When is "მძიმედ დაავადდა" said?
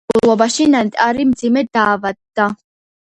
1.33-2.51